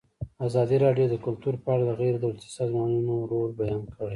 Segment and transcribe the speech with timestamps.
[0.47, 4.09] ازادي راډیو د کلتور په اړه د غیر دولتي سازمانونو رول بیان کړی.